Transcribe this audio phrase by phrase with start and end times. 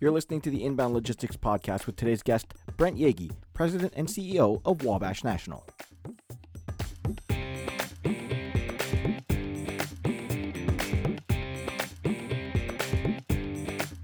[0.00, 4.60] You're listening to the Inbound Logistics Podcast with today's guest, Brent Yeagy, President and CEO
[4.64, 5.66] of Wabash National.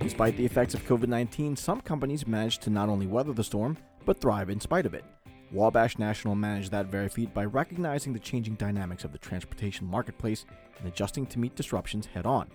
[0.00, 3.76] Despite the effects of COVID 19, some companies managed to not only weather the storm,
[4.04, 5.04] but thrive in spite of it.
[5.52, 10.44] Wabash National managed that very feat by recognizing the changing dynamics of the transportation marketplace
[10.80, 12.48] and adjusting to meet disruptions head on.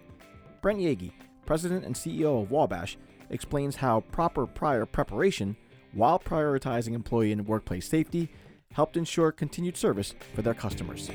[0.61, 1.13] Brent Yeagy,
[1.45, 2.97] President and CEO of Wabash,
[3.29, 5.55] explains how proper prior preparation,
[5.93, 8.29] while prioritizing employee and workplace safety,
[8.73, 11.09] helped ensure continued service for their customers.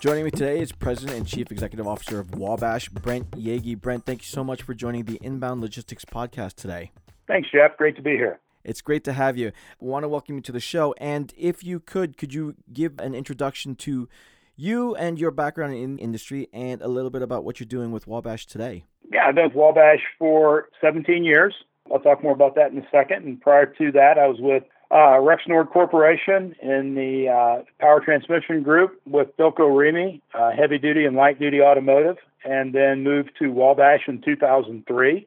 [0.00, 3.80] Joining me today is President and Chief Executive Officer of Wabash, Brent Yeagy.
[3.80, 6.92] Brent, thank you so much for joining the Inbound Logistics Podcast today.
[7.26, 7.76] Thanks, Jeff.
[7.76, 8.38] Great to be here.
[8.62, 9.48] It's great to have you.
[9.48, 9.52] I
[9.84, 10.94] want to welcome you to the show.
[10.98, 14.08] And if you could, could you give an introduction to
[14.54, 17.90] you and your background in the industry and a little bit about what you're doing
[17.90, 18.84] with Wabash today?
[19.12, 21.54] Yeah, I've been with Wabash for 17 years.
[21.92, 23.24] I'll talk more about that in a second.
[23.24, 28.62] And prior to that, I was with uh, Rexnord Corporation in the uh, power transmission
[28.62, 33.48] group with Delco Remy, uh, heavy duty and light duty automotive, and then moved to
[33.48, 35.26] Wabash in 2003.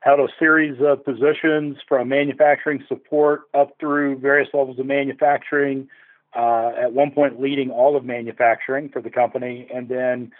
[0.00, 5.88] Held a series of positions from manufacturing support up through various levels of manufacturing.
[6.34, 10.30] Uh, at one point, leading all of manufacturing for the company, and then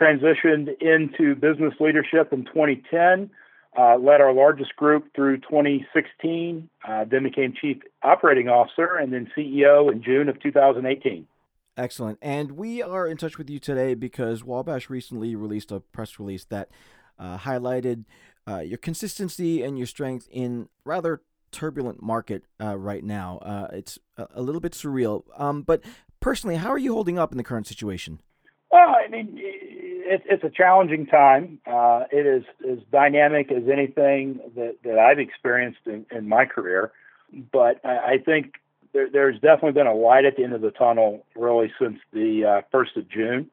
[0.00, 3.30] transitioned into business leadership in 2010
[3.76, 9.30] uh, led our largest group through 2016, uh, then became Chief Operating Officer and then
[9.36, 11.26] CEO in June of 2018.
[11.76, 12.18] Excellent.
[12.22, 16.44] And we are in touch with you today because Wabash recently released a press release
[16.44, 16.68] that
[17.18, 18.04] uh, highlighted
[18.48, 23.38] uh, your consistency and your strength in rather turbulent market uh, right now.
[23.38, 25.24] Uh, it's a, a, little bit surreal.
[25.36, 25.82] Um, but
[26.20, 28.20] personally, how are you holding up in the current situation?
[28.70, 29.40] Well, I mean,
[30.04, 31.58] it, it's a challenging time.
[31.66, 36.92] Uh, it is as dynamic as anything that, that I've experienced in, in my career.
[37.52, 38.54] But I, I think
[38.92, 42.44] there, there's definitely been a light at the end of the tunnel really since the
[42.44, 43.50] uh, first of June.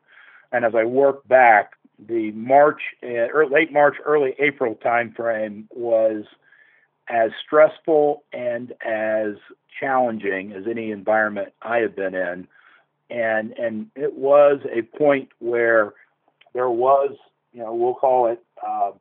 [0.52, 6.26] And as I work back, the March, uh, or late March, early April timeframe was
[7.08, 9.36] as stressful and as
[9.80, 12.48] challenging as any environment I have been in.
[13.10, 15.94] And and it was a point where
[16.54, 17.16] there was,
[17.54, 18.92] you know, we'll call it uh,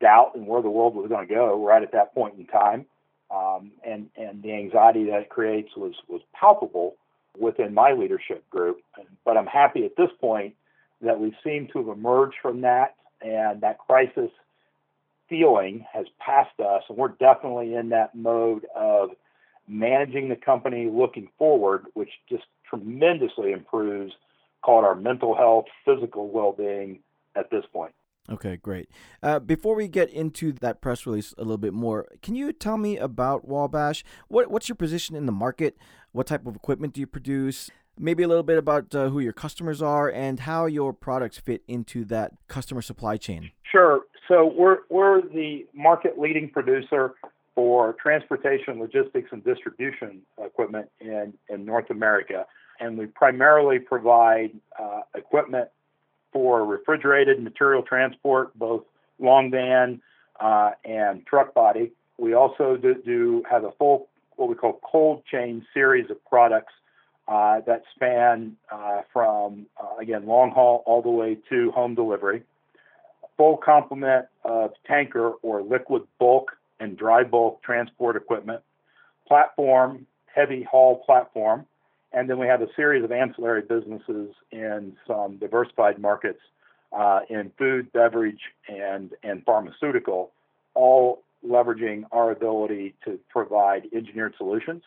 [0.00, 2.86] doubt in where the world was going to go right at that point in time.
[3.30, 6.96] Um, and, and the anxiety that it creates was, was palpable
[7.38, 8.80] within my leadership group.
[9.24, 10.54] But I'm happy at this point
[11.00, 14.30] that we seem to have emerged from that and that crisis
[15.28, 16.82] feeling has passed us.
[16.88, 19.10] And we're definitely in that mode of
[19.68, 24.12] managing the company looking forward, which just tremendously improves
[24.62, 27.00] call it our mental health, physical well being
[27.36, 27.94] at this point.
[28.30, 28.88] Okay, great.
[29.22, 32.76] Uh, before we get into that press release a little bit more, can you tell
[32.76, 34.04] me about Wabash?
[34.28, 35.76] What, what's your position in the market?
[36.12, 37.70] What type of equipment do you produce?
[37.98, 41.62] Maybe a little bit about uh, who your customers are and how your products fit
[41.66, 43.50] into that customer supply chain.
[43.70, 44.02] Sure.
[44.28, 47.14] So we're we're the market leading producer
[47.54, 52.46] for transportation, logistics, and distribution equipment in in North America
[52.80, 55.68] and we primarily provide uh, equipment
[56.32, 58.84] for refrigerated material transport, both
[59.18, 60.00] long van
[60.40, 61.92] uh, and truck body.
[62.18, 66.72] We also do, do, have a full, what we call cold chain series of products
[67.28, 72.42] uh, that span uh, from, uh, again, long haul all the way to home delivery.
[73.36, 78.62] Full complement of tanker or liquid bulk and dry bulk transport equipment,
[79.26, 81.66] platform, heavy haul platform,
[82.12, 86.40] and then we have a series of ancillary businesses in some diversified markets
[86.92, 90.32] uh, in food, beverage, and, and pharmaceutical,
[90.74, 94.82] all leveraging our ability to provide engineered solutions.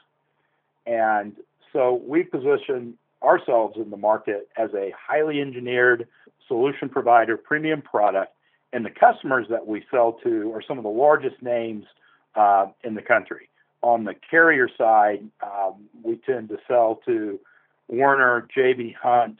[0.85, 1.35] And
[1.71, 6.07] so we position ourselves in the market as a highly engineered
[6.47, 8.33] solution provider, premium product,
[8.73, 11.85] and the customers that we sell to are some of the largest names
[12.35, 13.47] uh, in the country
[13.83, 17.39] on the carrier side, um, we tend to sell to
[17.89, 19.39] Werner, JB Hunt,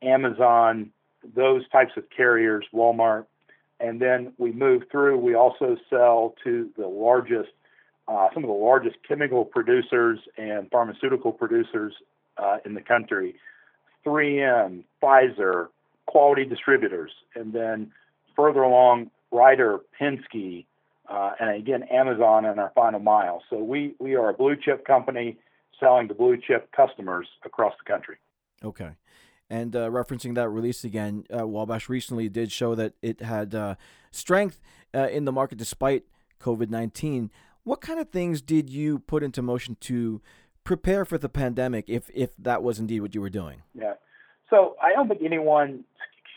[0.00, 0.90] Amazon,
[1.34, 3.26] those types of carriers, Walmart.
[3.80, 7.50] And then we move through, we also sell to the largest,
[8.08, 11.92] uh, some of the largest chemical producers and pharmaceutical producers
[12.38, 13.34] uh, in the country
[14.06, 15.68] 3M, Pfizer,
[16.06, 17.10] quality distributors.
[17.34, 17.92] And then
[18.36, 20.64] further along, Ryder, Penske,
[21.10, 23.42] uh, and again, Amazon and our final mile.
[23.50, 25.36] So we, we are a blue chip company
[25.80, 28.16] selling to blue chip customers across the country.
[28.64, 28.90] Okay.
[29.48, 33.74] And uh, referencing that release again, uh, Wabash recently did show that it had uh,
[34.12, 34.60] strength
[34.94, 36.04] uh, in the market despite
[36.40, 37.30] COVID 19.
[37.64, 40.22] What kind of things did you put into motion to
[40.62, 43.62] prepare for the pandemic if, if that was indeed what you were doing?
[43.74, 43.94] Yeah.
[44.48, 45.84] So I don't think anyone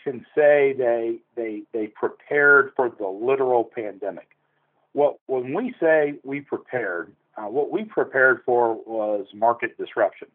[0.02, 4.33] can say they, they, they prepared for the literal pandemic.
[4.94, 10.28] Well, when we say we prepared, uh, what we prepared for was market disruption.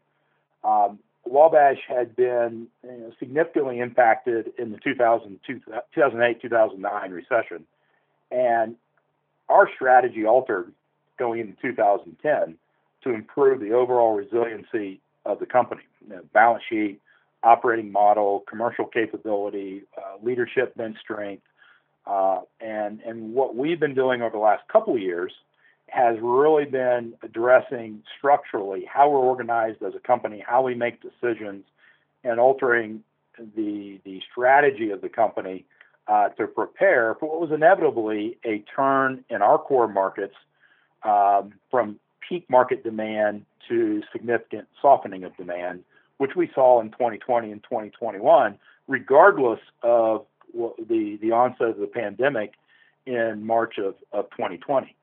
[0.64, 7.66] Um, Wabash had been you know, significantly impacted in the 2008 2009 recession,
[8.32, 8.76] and
[9.48, 10.74] our strategy altered
[11.18, 12.58] going into 2010
[13.04, 17.00] to improve the overall resiliency of the company, you know, balance sheet,
[17.44, 21.44] operating model, commercial capability, uh, leadership bench strength,
[22.10, 25.32] uh, and and what we've been doing over the last couple of years
[25.88, 31.66] has really been addressing structurally how we're organized as a company, how we make decisions,
[32.24, 33.04] and altering
[33.56, 35.66] the the strategy of the company
[36.08, 40.36] uh, to prepare for what was inevitably a turn in our core markets
[41.04, 45.84] um, from peak market demand to significant softening of demand,
[46.18, 48.58] which we saw in 2020 and 2021,
[48.88, 52.54] regardless of the the onset of the pandemic
[53.06, 54.96] in March of, of 2020.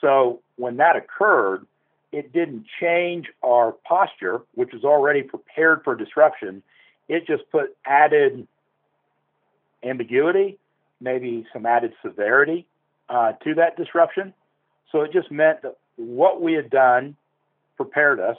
[0.00, 1.66] So when that occurred,
[2.12, 6.62] it didn't change our posture, which was already prepared for disruption.
[7.08, 8.46] It just put added
[9.82, 10.58] ambiguity,
[11.00, 12.66] maybe some added severity
[13.08, 14.32] uh, to that disruption.
[14.90, 17.16] So it just meant that what we had done
[17.76, 18.36] prepared us,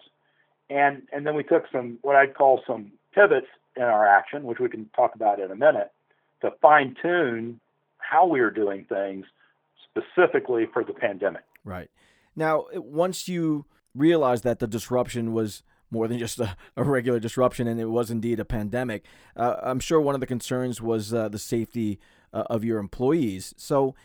[0.70, 4.60] and and then we took some what I'd call some pivots in our action, which
[4.60, 5.92] we can talk about in a minute,
[6.42, 7.60] to fine tune
[7.98, 9.26] how we were doing things
[9.90, 11.44] specifically for the pandemic.
[11.64, 11.90] Right.
[12.36, 13.66] Now, once you
[13.96, 18.12] realized that the disruption was more than just a, a regular disruption and it was
[18.12, 19.06] indeed a pandemic,
[19.36, 22.00] uh, I'm sure one of the concerns was uh, the safety
[22.34, 23.54] uh, of your employees.
[23.58, 23.96] So,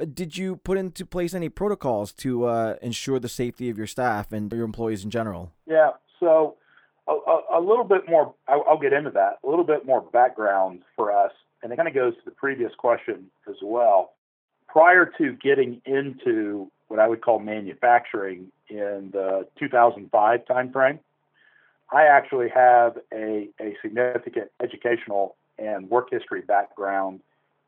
[0.00, 3.86] uh, did you put into place any protocols to uh, ensure the safety of your
[3.86, 5.52] staff and your employees in general?
[5.66, 5.90] Yeah.
[6.20, 6.56] So,
[7.08, 11.10] a, a, little bit more, I'll get into that, a little bit more background for
[11.10, 11.32] us.
[11.68, 14.12] And it kind of goes to the previous question as well.
[14.68, 20.98] Prior to getting into what I would call manufacturing in the 2005 timeframe.
[21.92, 27.20] I actually have a, a significant educational and work history background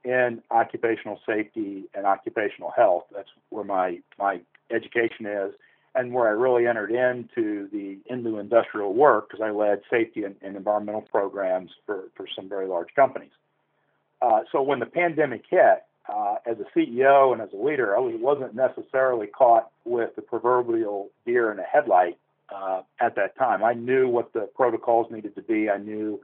[0.03, 3.05] in occupational safety and occupational health.
[3.15, 5.53] That's where my, my education is
[5.95, 10.37] and where I really entered into the into industrial work because I led safety and,
[10.41, 13.33] and, environmental programs for, for some very large companies.
[14.23, 18.01] Uh, so when the pandemic hit, uh, as a CEO and as a leader, I
[18.01, 22.19] was, wasn't necessarily caught with the proverbial deer in a headlight
[22.55, 23.63] uh, at that time.
[23.63, 25.71] I knew what the protocols needed to be.
[25.71, 26.21] I knew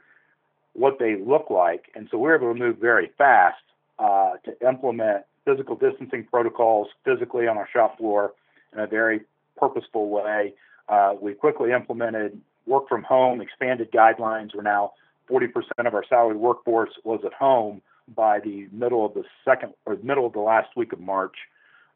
[0.72, 3.62] what they look like, and so we were able to move very fast
[3.98, 8.32] uh, to implement physical distancing protocols physically on our shop floor
[8.72, 9.20] in a very
[9.56, 10.52] purposeful way.
[10.88, 14.54] Uh, we quickly implemented work from home, expanded guidelines.
[14.54, 14.92] We're now
[15.30, 17.82] 40% of our salaried workforce was at home
[18.14, 21.36] by the middle of the second or middle of the last week of March.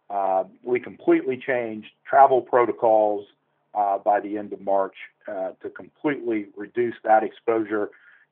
[0.09, 3.27] Uh, we completely changed travel protocols
[3.75, 4.97] uh, by the end of March
[5.29, 7.91] uh, to completely reduce that exposure,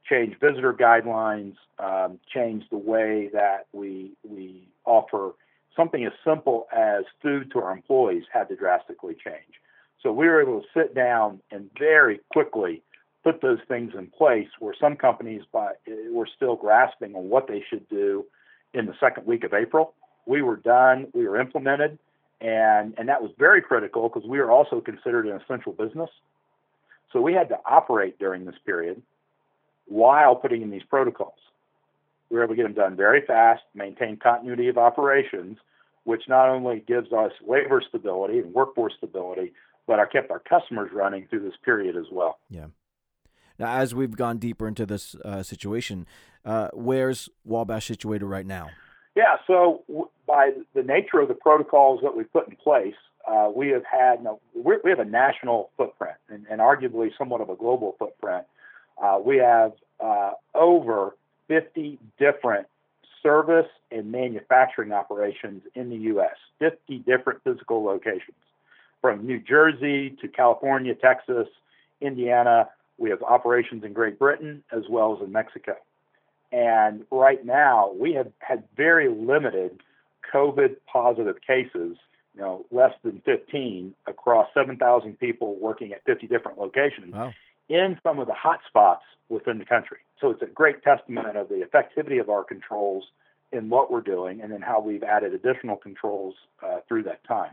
[0.08, 5.32] change visitor guidelines, um, change the way that we we offer
[5.76, 9.60] something as simple as food to our employees had to drastically change.
[10.02, 12.82] So we were able to sit down and very quickly
[13.28, 15.72] put those things in place where some companies by,
[16.10, 18.24] were still grasping on what they should do
[18.72, 19.92] in the second week of April.
[20.24, 21.98] We were done, we were implemented,
[22.40, 26.08] and, and that was very critical because we were also considered an essential business.
[27.12, 29.02] So we had to operate during this period
[29.86, 31.34] while putting in these protocols.
[32.30, 35.58] We were able to get them done very fast, maintain continuity of operations,
[36.04, 39.52] which not only gives us labor stability and workforce stability,
[39.86, 42.38] but I kept our customers running through this period as well.
[42.48, 42.68] Yeah.
[43.58, 46.06] Now, as we've gone deeper into this uh, situation,
[46.44, 48.70] uh, where's Wabash situated right now?
[49.16, 52.94] Yeah, so w- by the nature of the protocols that we've put in place,
[53.26, 57.50] uh, we have had no, we have a national footprint and, and, arguably somewhat of
[57.50, 58.44] a global footprint.
[59.02, 61.16] Uh, we have uh, over
[61.48, 62.68] 50 different
[63.22, 66.36] service and manufacturing operations in the U.S.
[66.60, 68.36] 50 different physical locations,
[69.00, 71.48] from New Jersey to California, Texas,
[72.00, 72.68] Indiana,
[72.98, 75.76] we have operations in Great Britain as well as in Mexico.
[76.50, 79.80] And right now, we have had very limited
[80.32, 81.96] COVID positive cases,
[82.34, 87.32] you know, less than 15 across 7,000 people working at 50 different locations wow.
[87.68, 89.98] in some of the hot spots within the country.
[90.20, 93.04] So it's a great testament of the effectivity of our controls
[93.52, 97.52] in what we're doing and then how we've added additional controls uh, through that time.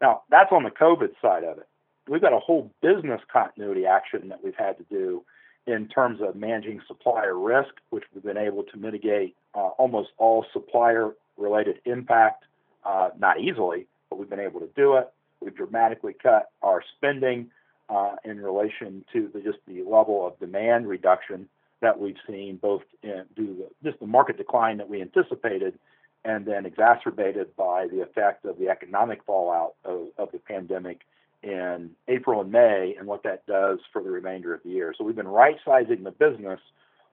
[0.00, 1.68] Now, that's on the COVID side of it.
[2.08, 5.22] We've got a whole business continuity action that we've had to do
[5.66, 10.46] in terms of managing supplier risk, which we've been able to mitigate uh, almost all
[10.52, 12.44] supplier related impact,
[12.84, 15.12] uh, not easily, but we've been able to do it.
[15.40, 17.50] We've dramatically cut our spending
[17.90, 21.48] uh, in relation to the, just the level of demand reduction
[21.80, 25.78] that we've seen, both in, due to just the market decline that we anticipated,
[26.24, 31.02] and then exacerbated by the effect of the economic fallout of, of the pandemic
[31.42, 34.94] in April and May, and what that does for the remainder of the year.
[34.96, 36.60] So we've been right sizing the business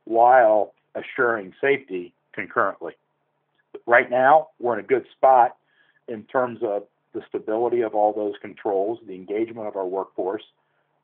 [0.05, 2.93] while assuring safety concurrently.
[3.85, 5.57] Right now, we're in a good spot
[6.07, 10.43] in terms of the stability of all those controls, the engagement of our workforce.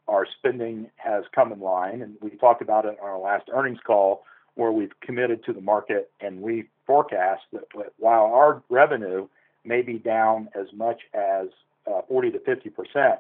[0.08, 3.80] Our spending has come in line, and we talked about it on our last earnings
[3.86, 4.24] call,
[4.56, 7.64] where we've committed to the market and we forecast that
[7.98, 9.28] while our revenue
[9.64, 11.48] may be down as much as
[11.88, 13.20] uh, 40 to 50 percent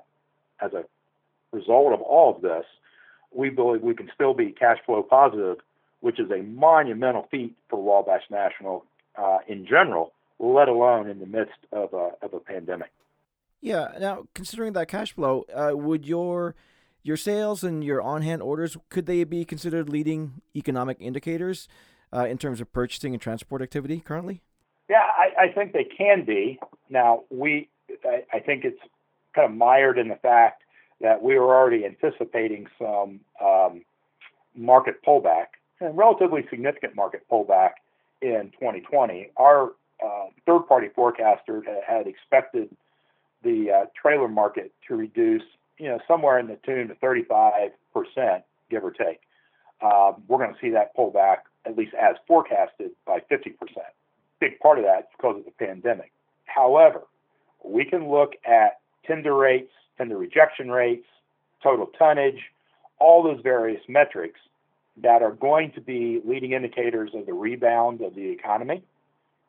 [0.62, 0.84] as a
[1.52, 2.66] result of all of this,
[3.34, 5.58] we believe we can still be cash flow positive,
[6.02, 11.26] which is a monumental feat for Wabash National uh, in general, let alone in the
[11.26, 12.92] midst of a, of a pandemic.
[13.62, 13.90] Yeah.
[14.00, 16.56] Now, considering that cash flow, uh, would your
[17.04, 21.68] your sales and your on-hand orders could they be considered leading economic indicators
[22.14, 24.42] uh, in terms of purchasing and transport activity currently?
[24.88, 26.60] Yeah, I, I think they can be.
[26.90, 27.70] Now, we
[28.06, 28.82] I, I think it's
[29.34, 30.64] kind of mired in the fact
[31.02, 33.82] that we were already anticipating some um,
[34.56, 35.48] market pullback,
[35.80, 37.72] and relatively significant market pullback
[38.22, 39.32] in 2020.
[39.38, 39.72] Our
[40.04, 42.70] uh, third-party forecaster had expected
[43.44, 45.44] the uh, trailer market to reduce,
[45.78, 49.22] you know, somewhere in the tune to 35 percent, give or take.
[49.82, 53.88] Um, we're going to see that pull back, at least as forecasted, by 50 percent.
[54.40, 56.12] Big part of that is because of the pandemic.
[56.46, 57.02] However,
[57.64, 61.06] we can look at tender rates, tender rejection rates,
[61.64, 62.52] total tonnage,
[63.00, 64.40] all those various metrics
[64.98, 68.84] that are going to be leading indicators of the rebound of the economy.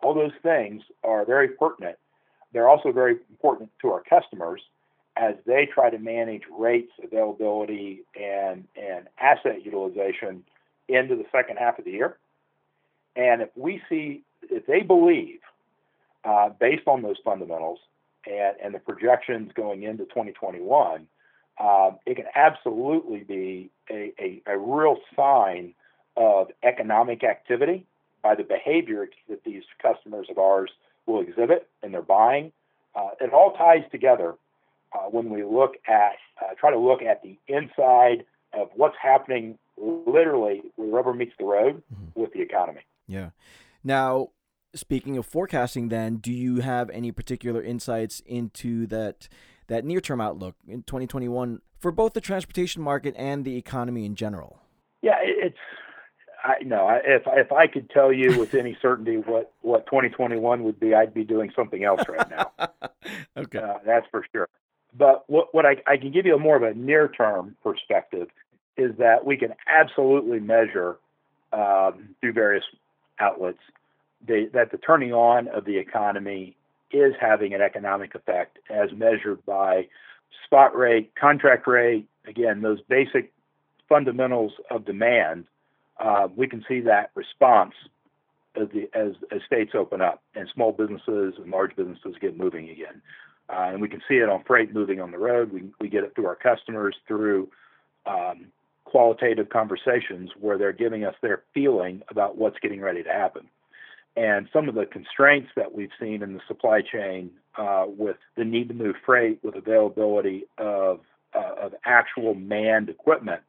[0.03, 1.97] All those things are very pertinent.
[2.53, 4.61] They're also very important to our customers
[5.17, 10.45] as they try to manage rates, availability, and, and asset utilization
[10.89, 12.17] into the second half of the year.
[13.15, 15.41] And if we see, if they believe,
[16.25, 17.79] uh, based on those fundamentals,
[18.27, 21.07] and, and the projections going into 2021,
[21.61, 25.75] um, it can absolutely be a, a, a, real sign
[26.17, 27.87] of economic activity
[28.23, 30.71] by the behavior that these customers of ours
[31.07, 32.53] will exhibit in their buying.
[32.95, 34.35] Uh, it all ties together
[34.93, 39.59] uh, when we look at, uh, try to look at the inside of what's happening
[39.77, 42.21] literally where rubber meets the road mm-hmm.
[42.21, 42.83] with the economy.
[43.07, 43.31] Yeah.
[43.85, 44.29] Now,
[44.75, 49.29] speaking of forecasting then do you have any particular insights into that
[49.69, 54.59] that near-term outlook in 2021 for both the transportation market and the economy in general?
[55.03, 55.59] Yeah it's
[56.45, 60.81] I no if if I could tell you with any certainty what what 2021 would
[60.81, 62.53] be I'd be doing something else right now.
[63.37, 63.59] Okay.
[63.59, 64.49] Uh, that's for sure.
[64.97, 68.29] But what what I, I can give you a more of a near-term perspective
[68.77, 70.99] is that we can absolutely measure
[71.53, 72.65] um, through various
[73.19, 73.59] outlets
[74.27, 76.57] the, that the turning on of the economy
[76.91, 79.89] is having an economic effect as measured by
[80.45, 83.33] spot rate, contract rate, again, those basic
[83.89, 85.47] fundamentals of demand.
[85.99, 87.75] Uh, we can see that response
[88.61, 92.69] as, the, as, as states open up and small businesses and large businesses get moving
[92.69, 93.01] again.
[93.49, 95.53] Uh, and we can see it on freight moving on the road.
[95.53, 97.49] We, we get it through our customers through
[98.07, 98.47] um,
[98.85, 103.49] qualitative conversations where they're giving us their feeling about what's getting ready to happen
[104.17, 108.45] and some of the constraints that we've seen in the supply chain uh, with the
[108.45, 111.01] need to move freight with availability of,
[111.35, 113.41] uh, of actual manned equipment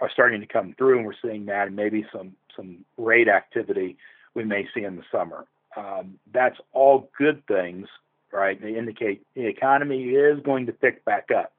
[0.00, 3.96] are starting to come through, and we're seeing that, and maybe some some rate activity
[4.34, 5.46] we may see in the summer.
[5.76, 7.88] Um, that's all good things,
[8.32, 8.60] right?
[8.60, 11.52] They indicate the economy is going to pick back up,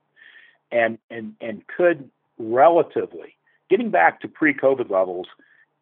[0.71, 3.35] and and and could relatively
[3.69, 5.27] getting back to pre-COVID levels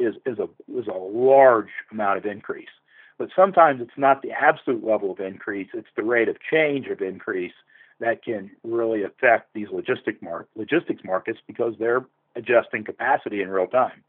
[0.03, 2.69] is is a is a large amount of increase.
[3.17, 7.01] But sometimes it's not the absolute level of increase; it's the rate of change of
[7.01, 7.53] increase
[7.99, 12.05] that can really affect these logistic mar- logistics markets because they're
[12.35, 14.03] adjusting capacity in real time.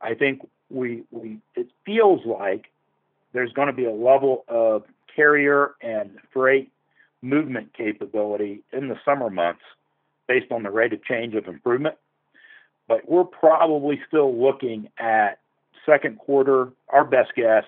[0.00, 2.66] I think we we it feels like
[3.32, 4.84] there's going to be a level of
[5.14, 6.70] carrier and freight
[7.22, 9.62] movement capability in the summer months
[10.28, 11.96] based on the rate of change of improvement
[12.88, 15.38] but we're probably still looking at
[15.86, 17.64] second quarter, our best guess,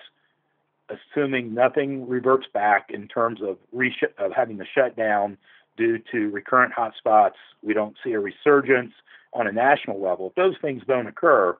[0.89, 5.37] assuming nothing reverts back in terms of, resh- of having the shutdown
[5.77, 7.35] due to recurrent hotspots.
[7.63, 8.93] We don't see a resurgence
[9.33, 10.27] on a national level.
[10.27, 11.57] If those things don't occur,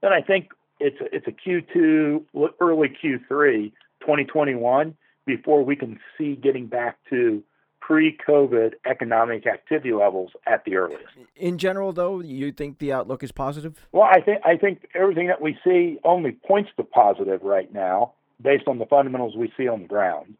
[0.00, 0.48] then I think
[0.80, 7.42] it's a, it's a Q2, early Q3 2021 before we can see getting back to
[7.82, 11.02] pre-COVID economic activity levels at the earliest.
[11.36, 13.86] In general, though, you think the outlook is positive?
[13.90, 18.12] Well, I think I think everything that we see only points to positive right now,
[18.40, 20.36] based on the fundamentals we see on the ground.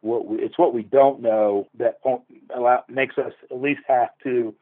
[0.00, 1.98] What we, it's what we don't know that
[2.54, 4.54] allow, makes us at least have to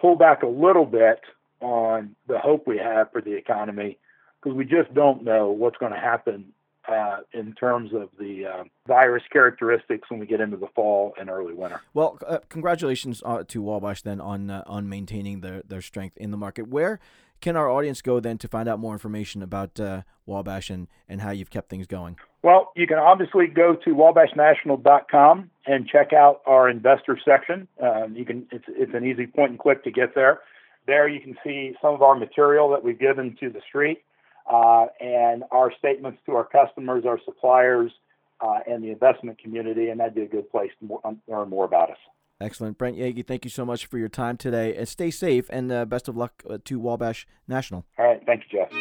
[0.00, 1.20] pull back a little bit
[1.60, 3.98] on the hope we have for the economy
[4.42, 6.52] because we just don't know what's going to happen
[6.88, 11.30] uh, in terms of the uh, virus characteristics when we get into the fall and
[11.30, 11.80] early winter.
[11.94, 16.30] Well, uh, congratulations uh, to Wabash then on uh, on maintaining their, their strength in
[16.30, 16.68] the market.
[16.68, 17.00] Where
[17.40, 21.20] can our audience go then to find out more information about uh, Wabash and, and
[21.20, 22.16] how you've kept things going?
[22.42, 27.68] Well, you can obviously go to wabashnational.com and check out our investor section.
[27.80, 30.40] Um, you can it's it's an easy point and click to get there.
[30.86, 34.02] There you can see some of our material that we've given to the street
[34.50, 37.92] uh, and our statements to our customers, our suppliers,
[38.40, 41.48] uh, and the investment community, and that'd be a good place to more, um, learn
[41.48, 41.98] more about us.
[42.40, 42.76] Excellent.
[42.76, 44.74] Brent Yeagy, thank you so much for your time today.
[44.74, 47.84] And stay safe, and uh, best of luck uh, to Wabash National.
[47.98, 48.20] All right.
[48.26, 48.72] Thank you, Jeff.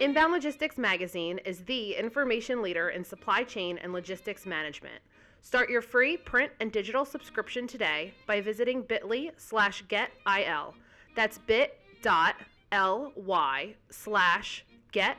[0.00, 5.00] Inbound Logistics Magazine is the information leader in supply chain and logistics management.
[5.40, 10.74] Start your free print and digital subscription today by visiting bit.ly slash getil.
[11.14, 12.36] That's bit dot
[12.72, 15.16] ly slash get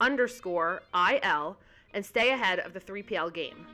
[0.00, 1.56] underscore il
[1.94, 3.66] and stay ahead of the 3PL game.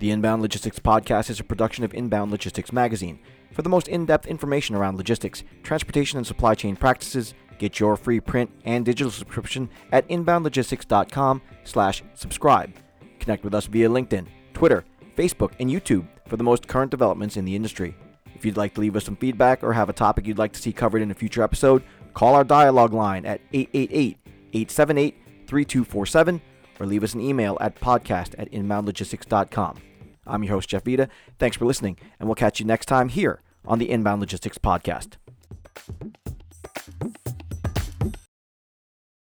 [0.00, 3.18] The Inbound Logistics Podcast is a production of Inbound Logistics Magazine.
[3.52, 7.96] For the most in depth information around logistics, transportation, and supply chain practices, Get your
[7.96, 12.72] free print and digital subscription at inboundlogistics.com slash subscribe.
[13.18, 17.44] Connect with us via LinkedIn, Twitter, Facebook, and YouTube for the most current developments in
[17.44, 17.94] the industry.
[18.34, 20.62] If you'd like to leave us some feedback or have a topic you'd like to
[20.62, 21.82] see covered in a future episode,
[22.14, 26.40] call our dialogue line at 888-878-3247
[26.80, 29.82] or leave us an email at podcast at inboundlogistics.com.
[30.26, 31.10] I'm your host, Jeff Vita.
[31.38, 35.16] Thanks for listening, and we'll catch you next time here on the Inbound Logistics Podcast.